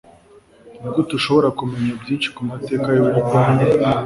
Nigute 0.81 1.11
ushobora 1.19 1.49
kumenya 1.57 1.91
byinshi 2.01 2.27
ku 2.35 2.41
mateka 2.49 2.87
y'Ubuyapani? 2.91 3.63